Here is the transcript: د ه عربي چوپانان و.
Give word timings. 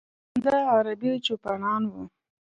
د 0.43 0.45
ه 0.59 0.59
عربي 0.71 1.11
چوپانان 1.25 1.83
و. 1.91 1.93